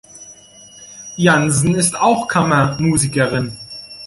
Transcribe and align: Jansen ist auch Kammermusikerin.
Jansen 1.15 1.75
ist 1.75 1.95
auch 1.95 2.27
Kammermusikerin. 2.27 3.55